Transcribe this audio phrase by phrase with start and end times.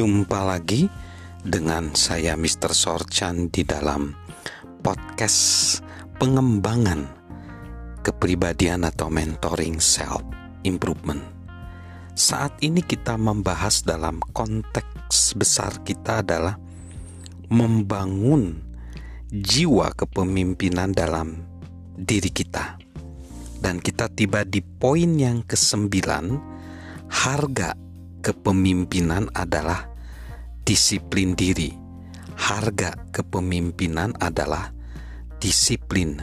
[0.00, 0.88] Jumpa lagi
[1.44, 2.72] dengan saya Mr.
[2.72, 4.16] Sorchan di dalam
[4.80, 5.76] podcast
[6.16, 7.04] pengembangan
[8.00, 10.24] kepribadian atau mentoring self
[10.64, 11.20] improvement.
[12.16, 16.56] Saat ini kita membahas dalam konteks besar kita adalah
[17.52, 18.56] membangun
[19.28, 21.44] jiwa kepemimpinan dalam
[21.92, 22.80] diri kita.
[23.60, 26.40] Dan kita tiba di poin yang kesembilan,
[27.12, 27.76] harga
[28.24, 29.89] kepemimpinan adalah
[30.70, 31.74] disiplin diri.
[32.38, 34.70] Harga kepemimpinan adalah
[35.42, 36.14] disiplin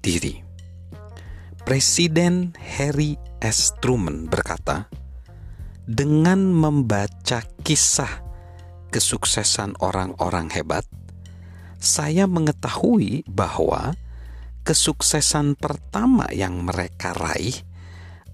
[0.00, 0.40] diri.
[1.68, 3.76] Presiden Harry S.
[3.84, 4.88] Truman berkata,
[5.84, 8.24] "Dengan membaca kisah
[8.88, 10.88] kesuksesan orang-orang hebat,
[11.76, 13.92] saya mengetahui bahwa..."
[14.60, 17.56] kesuksesan pertama yang mereka raih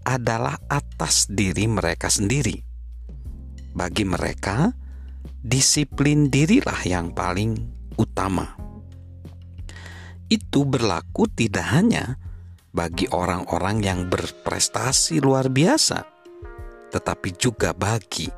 [0.02, 2.66] adalah atas diri mereka sendiri.
[3.72, 4.74] Bagi mereka,
[5.42, 7.56] disiplin dirilah yang paling
[7.96, 8.56] utama.
[10.26, 12.18] Itu berlaku tidak hanya
[12.74, 16.04] bagi orang-orang yang berprestasi luar biasa,
[16.92, 18.28] tetapi juga bagi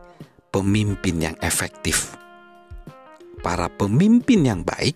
[0.54, 2.14] pemimpin yang efektif.
[3.42, 4.94] Para pemimpin yang baik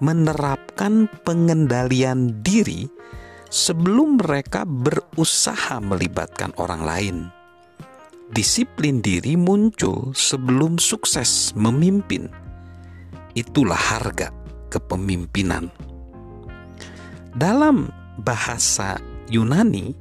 [0.00, 2.88] menerapkan pengendalian diri
[3.48, 7.16] sebelum mereka berusaha melibatkan orang lain.
[8.32, 12.32] Disiplin diri muncul sebelum sukses memimpin.
[13.36, 14.32] Itulah harga
[14.72, 15.68] kepemimpinan.
[17.36, 18.96] Dalam bahasa
[19.28, 19.92] Yunani,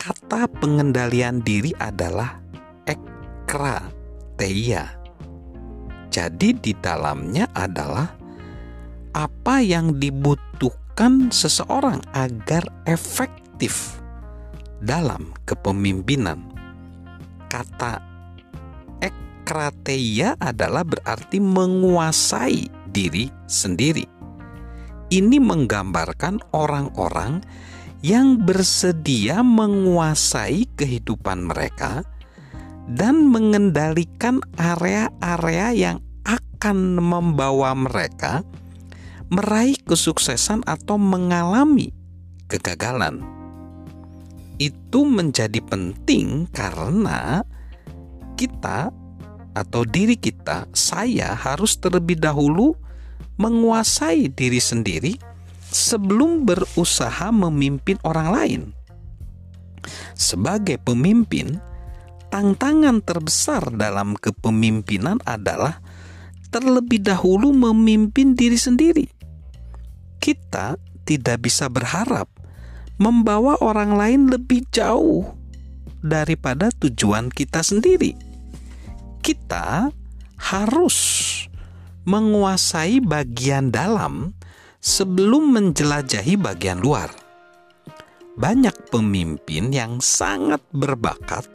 [0.00, 2.40] kata pengendalian diri adalah
[2.88, 4.98] ekrateia.
[6.10, 8.10] Jadi di dalamnya adalah
[9.14, 14.02] apa yang dibutuhkan seseorang agar efektif
[14.82, 16.57] dalam kepemimpinan.
[17.48, 17.96] Kata
[19.00, 24.04] ekrateia adalah berarti menguasai diri sendiri.
[25.08, 27.40] Ini menggambarkan orang-orang
[28.04, 32.04] yang bersedia menguasai kehidupan mereka
[32.92, 35.98] dan mengendalikan area-area yang
[36.28, 38.44] akan membawa mereka
[39.32, 41.92] meraih kesuksesan atau mengalami
[42.52, 43.37] kegagalan.
[44.58, 47.46] Itu menjadi penting karena
[48.34, 48.90] kita
[49.54, 52.74] atau diri kita, saya harus terlebih dahulu
[53.38, 55.18] menguasai diri sendiri
[55.70, 58.62] sebelum berusaha memimpin orang lain.
[60.14, 61.58] Sebagai pemimpin,
[62.30, 65.82] tantangan terbesar dalam kepemimpinan adalah
[66.50, 69.18] terlebih dahulu memimpin diri sendiri
[70.18, 70.76] kita
[71.06, 72.28] tidak bisa berharap
[72.98, 75.24] membawa orang lain lebih jauh
[76.02, 78.14] daripada tujuan kita sendiri.
[79.22, 79.90] Kita
[80.38, 80.98] harus
[82.06, 84.34] menguasai bagian dalam
[84.78, 87.10] sebelum menjelajahi bagian luar.
[88.38, 91.50] Banyak pemimpin yang sangat berbakat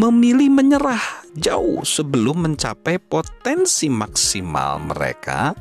[0.00, 5.52] memilih menyerah jauh sebelum mencapai potensi maksimal mereka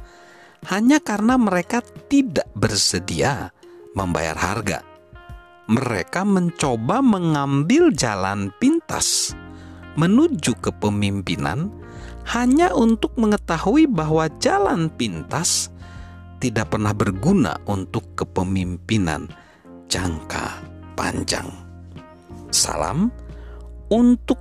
[0.72, 3.52] hanya karena mereka tidak bersedia
[3.92, 4.97] membayar harga.
[5.68, 9.36] Mereka mencoba mengambil jalan pintas
[10.00, 11.68] menuju kepemimpinan
[12.32, 15.68] hanya untuk mengetahui bahwa jalan pintas
[16.40, 19.28] tidak pernah berguna untuk kepemimpinan
[19.92, 20.64] jangka
[20.96, 21.50] panjang.
[22.48, 23.12] Salam
[23.92, 24.40] untuk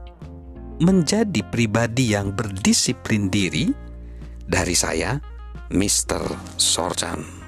[0.78, 3.72] menjadi pribadi yang berdisiplin diri
[4.46, 5.18] dari saya
[5.72, 6.22] Mr.
[6.54, 7.45] Sorjan.